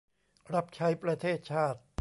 [0.53, 1.79] รับใช้ประเทศชาติ